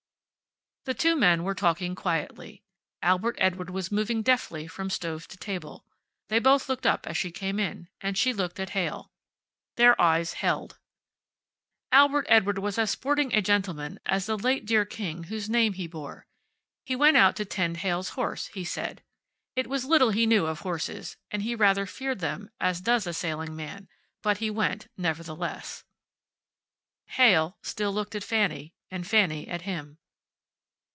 [0.85, 2.63] The two men were talking quietly.
[3.03, 5.85] Albert Edward was moving deftly from stove to table.
[6.27, 9.11] They both looked up as she came in, and she looked at Heyl.
[9.75, 10.79] Their eyes held.
[11.91, 15.85] Albert Edward was as sporting a gentleman as the late dear king whose name he
[15.85, 16.25] bore.
[16.83, 19.03] He went out to tend Heyl's horse, he said.
[19.55, 23.13] It was little he knew of horses, and he rather feared them, as does a
[23.13, 23.87] sailing man.
[24.23, 25.83] But he went, nevertheless.
[27.05, 29.99] Heyl still looked at Fanny, and Fanny at him.